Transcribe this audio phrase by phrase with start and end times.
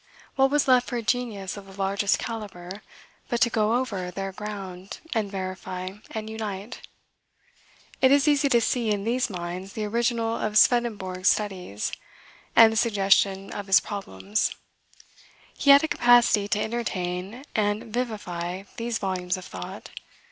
[0.35, 2.81] What was left for a genius of the largest calibre,
[3.29, 6.81] but to go over their ground, and verify and unite?
[8.01, 11.91] It is easy to see, in these minds, the original of Swedenborg's studies,
[12.55, 14.55] and the suggestion of his problems.
[15.55, 19.91] He had a capacity to entertain and vivify these volumes of thought.